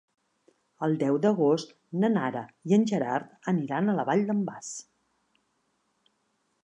El 0.85 0.95
deu 1.01 1.17
d'agost 1.25 1.75
na 2.03 2.09
Nara 2.15 2.41
i 2.71 2.75
en 2.79 2.87
Gerard 2.93 3.51
aniran 3.53 3.93
a 3.93 3.95
la 4.01 4.07
Vall 4.11 4.25
d'en 4.31 4.43
Bas. 4.49 4.75